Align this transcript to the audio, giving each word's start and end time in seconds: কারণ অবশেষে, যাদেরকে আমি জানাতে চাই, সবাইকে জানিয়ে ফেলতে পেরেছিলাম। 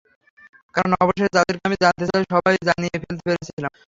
কারণ 0.75 0.91
অবশেষে, 1.03 1.35
যাদেরকে 1.35 1.63
আমি 1.67 1.77
জানাতে 1.81 2.05
চাই, 2.09 2.23
সবাইকে 2.31 2.63
জানিয়ে 2.69 2.95
ফেলতে 3.01 3.23
পেরেছিলাম। 3.27 3.71